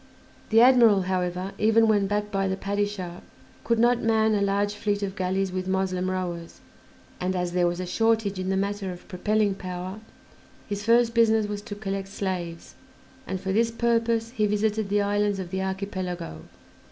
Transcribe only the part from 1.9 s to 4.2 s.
backed by the Padishah, could not